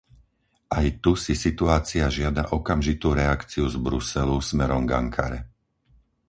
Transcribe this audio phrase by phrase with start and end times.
[0.79, 5.39] Aj tu si situácia žiada okamžitú reakciu z Bruselu smerom k Ankare.